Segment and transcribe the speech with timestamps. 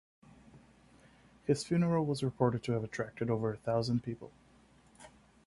[1.45, 4.31] His funeral was reported to have attracted over a thousand people.